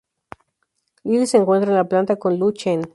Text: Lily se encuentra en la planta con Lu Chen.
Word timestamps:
Lily 1.03 1.27
se 1.27 1.37
encuentra 1.37 1.69
en 1.69 1.77
la 1.77 1.83
planta 1.87 2.15
con 2.15 2.39
Lu 2.39 2.53
Chen. 2.53 2.89